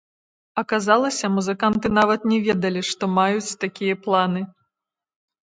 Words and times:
Аказалася, 0.61 1.29
музыканты 1.35 1.91
нават 1.99 2.25
не 2.33 2.39
ведалі, 2.47 2.81
што 2.93 3.03
маюць 3.19 3.57
такія 3.67 4.01
планы. 4.09 4.41